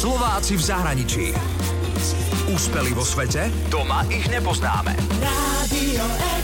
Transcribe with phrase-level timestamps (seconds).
[0.00, 1.26] Slováci v zahraničí.
[2.48, 3.52] Úspeli vo svete?
[3.68, 4.96] Doma ich nepoznáme.
[5.20, 6.39] Express.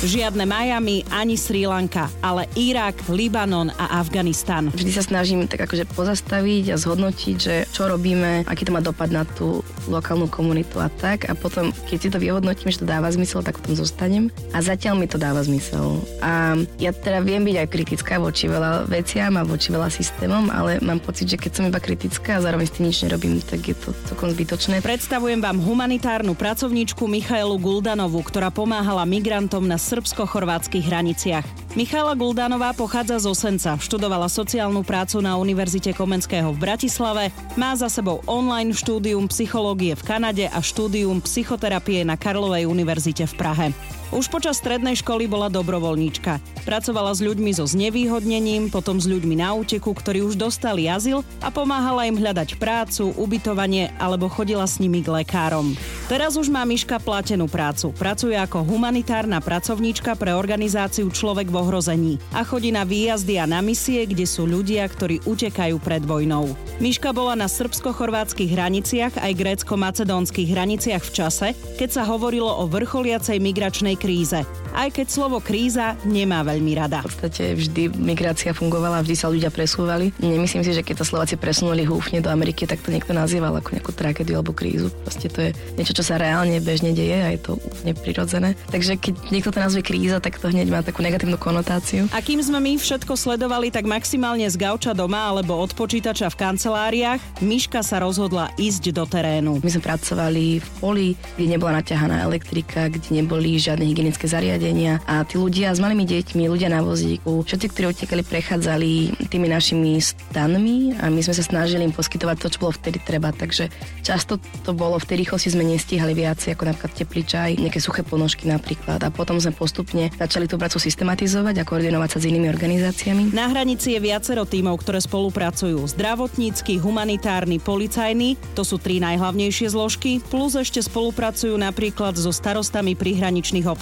[0.00, 4.72] Žiadne Miami ani Sri Lanka, ale Irak, Libanon a Afganistan.
[4.72, 9.12] Vždy sa snažím tak akože pozastaviť a zhodnotiť, že čo robíme, aký to má dopad
[9.12, 9.60] na tú
[9.92, 11.28] lokálnu komunitu a tak.
[11.28, 14.32] A potom, keď si to vyhodnotím, že to dáva zmysel, tak potom zostanem.
[14.56, 16.00] A zatiaľ mi to dáva zmysel.
[16.24, 20.80] A ja teda viem byť aj kritická voči veľa veciam a voči veľa systémom, ale
[20.80, 23.76] mám pocit, že keď som iba kritická a zároveň s tým nič nerobím, tak je
[23.76, 24.80] to celkom zbytočné.
[24.80, 31.42] Predstavujem vám humanitárnu pracovníčku Michailu Guldanovu, ktorá pomáhala migrantom na srbsko-chorvátskych hraniciach.
[31.74, 37.90] Michala Guldanová pochádza z Osenca, študovala sociálnu prácu na Univerzite Komenského v Bratislave, má za
[37.90, 43.66] sebou online štúdium psychológie v Kanade a štúdium psychoterapie na Karlovej univerzite v Prahe.
[44.10, 46.42] Už počas strednej školy bola dobrovoľníčka.
[46.66, 51.54] Pracovala s ľuďmi so znevýhodnením, potom s ľuďmi na úteku, ktorí už dostali azyl a
[51.54, 55.78] pomáhala im hľadať prácu, ubytovanie alebo chodila s nimi k lekárom.
[56.10, 57.94] Teraz už má Miška platenú prácu.
[57.94, 63.62] Pracuje ako humanitárna pracovníčka pre organizáciu Človek v ohrození a chodí na výjazdy a na
[63.62, 66.50] misie, kde sú ľudia, ktorí utekajú pred vojnou.
[66.82, 73.38] Miška bola na srbsko-chorvátskych hraniciach aj grécko-macedónskych hraniciach v čase, keď sa hovorilo o vrcholiacej
[73.38, 74.40] migračnej kríze.
[74.72, 77.04] Aj keď slovo kríza nemá veľmi rada.
[77.04, 80.16] V podstate vždy migrácia fungovala, vždy sa ľudia presúvali.
[80.16, 83.76] Nemyslím si, že keď sa Slováci presunuli húfne do Ameriky, tak to niekto nazýval ako
[83.76, 84.88] nejakú tragédiu alebo krízu.
[85.04, 88.56] Proste to je niečo, čo sa reálne bežne deje a je to úplne prirodzené.
[88.72, 92.06] Takže keď niekto to nazve kríza, tak to hneď má takú negatívnu konotáciu.
[92.14, 96.38] A kým sme my všetko sledovali, tak maximálne z gauča doma alebo od počítača v
[96.38, 99.58] kanceláriách, Miška sa rozhodla ísť do terénu.
[99.58, 105.26] My sme pracovali v poli, kde nebola naťahaná elektrika, kde neboli žiadne hygienické zariadenia a
[105.26, 108.90] tí ľudia s malými deťmi, ľudia na vozíku, všetci, ktorí utekali, prechádzali
[109.26, 113.34] tými našimi stanmi a my sme sa snažili im poskytovať to, čo bolo vtedy treba.
[113.34, 113.70] Takže
[114.06, 118.06] často to bolo v tej rýchlosti sme nestíhali viacej, ako napríklad teplý čaj, nejaké suché
[118.06, 119.02] ponožky napríklad.
[119.02, 123.34] A potom sme postupne začali tú prácu systematizovať a koordinovať sa s inými organizáciami.
[123.34, 125.82] Na hranici je viacero tímov, ktoré spolupracujú.
[125.90, 133.66] Zdravotnícky, humanitárny, policajný, to sú tri najhlavnejšie zložky, plus ešte spolupracujú napríklad so starostami prihraničných
[133.66, 133.79] obcí.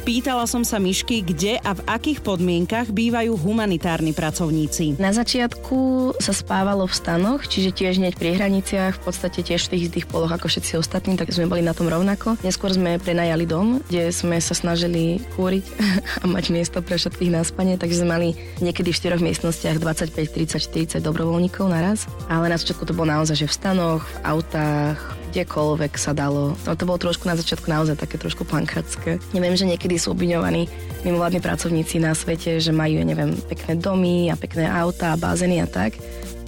[0.00, 4.96] Pýtala som sa Myšky, kde a v akých podmienkach bývajú humanitárni pracovníci.
[4.96, 9.70] Na začiatku sa spávalo v stanoch, čiže tiež hneď pri hraniciach, v podstate tiež v
[9.76, 12.40] tých istých poloch ako všetci ostatní, tak sme boli na tom rovnako.
[12.40, 15.64] Neskôr sme prenajali dom, kde sme sa snažili kúriť
[16.22, 18.28] a mať miesto pre všetkých na spanie, takže sme mali
[18.64, 22.08] niekedy v štyroch miestnostiach 25, 30, 40 dobrovoľníkov naraz.
[22.32, 26.58] Ale na začiatku to bolo naozaj, že v stanoch, v autách, kdekoľvek sa dalo.
[26.66, 29.22] No to bolo trošku na začiatku naozaj také trošku plankačské.
[29.30, 30.66] Neviem, že niekedy sú obviňovaní
[31.06, 35.68] mimovládni pracovníci na svete, že majú, neviem, pekné domy a pekné auta a bazény a
[35.70, 35.96] tak.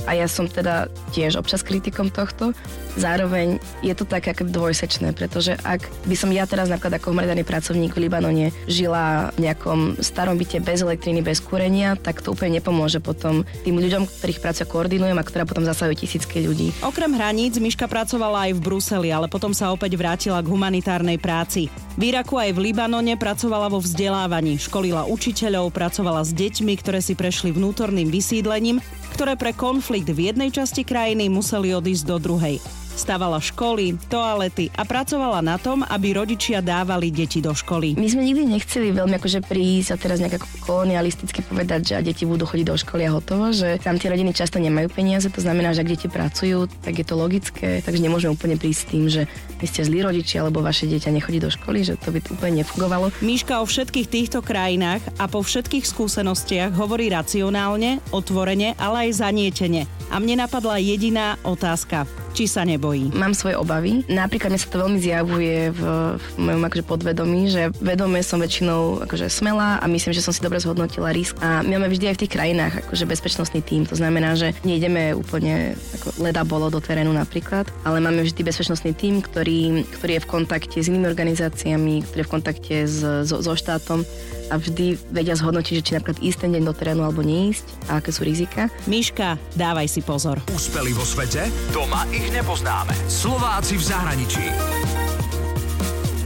[0.07, 2.57] A ja som teda tiež občas kritikom tohto.
[2.99, 7.47] Zároveň je to tak ako dvojsečné, pretože ak by som ja teraz napríklad ako humanitárny
[7.47, 12.61] pracovník v Libanone žila v nejakom starom byte bez elektriny, bez kúrenia, tak to úplne
[12.61, 16.75] nepomôže potom tým ľuďom, ktorých prácu koordinujem a ktorá potom zasahujú tisícky ľudí.
[16.85, 21.73] Okrem hraníc Miška pracovala aj v Bruseli, ale potom sa opäť vrátila k humanitárnej práci.
[21.97, 27.13] V Iraku aj v Libanone pracovala vo vzdelávaní, školila učiteľov, pracovala s deťmi, ktoré si
[27.13, 28.81] prešli vnútorným vysídlením,
[29.13, 32.82] ktoré pre konflikt v jednej časti krajiny museli odísť do druhej.
[32.93, 37.97] Stavala školy, toalety a pracovala na tom, aby rodičia dávali deti do školy.
[37.97, 42.29] My sme nikdy nechceli veľmi akože prísť a teraz nejak kolonialisticky povedať, že a deti
[42.29, 45.73] budú chodiť do školy a hotovo, že tam tie rodiny často nemajú peniaze, to znamená,
[45.73, 49.23] že ak deti pracujú, tak je to logické, takže nemôžeme úplne prísť s tým, že
[49.59, 52.61] vy ste zlí rodičia, alebo vaše dieťa nechodí do školy, že to by to úplne
[52.61, 53.09] nefungovalo.
[53.25, 59.89] Míška o všetkých týchto krajinách a po všetkých skúsenostiach hovorí racionálne, otvorene, ale aj zanietene.
[60.13, 62.05] A mne napadla jediná otázka.
[62.33, 63.13] Či sa nebojí?
[63.13, 64.09] Mám svoje obavy.
[64.09, 65.81] Napríklad mne sa to veľmi zjavuje v,
[66.17, 70.41] v mojom akože podvedomí, že vedome som väčšinou akože smelá a myslím, že som si
[70.41, 71.37] dobre zhodnotila risk.
[71.45, 73.85] A my máme vždy aj v tých krajinách akože bezpečnostný tím.
[73.85, 78.97] To znamená, že nejdeme úplne ako leda bolo do terénu napríklad, ale máme vždy bezpečnostný
[78.97, 83.45] tím, ktorý, ktorý je v kontakte s inými organizáciami, ktorý je v kontakte s, so,
[83.45, 84.09] so štátom
[84.49, 88.01] a vždy vedia zhodnotiť, že či napríklad ísť ten deň do terénu alebo neísť a
[88.01, 88.73] aké sú rizika.
[88.85, 90.41] Miška, dávaj si pozor.
[90.53, 91.49] Úspeli vo svete?
[91.73, 92.97] Doma ich nepoznáme.
[93.09, 94.45] Slováci v zahraničí.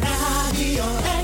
[0.01, 1.16] Radio e.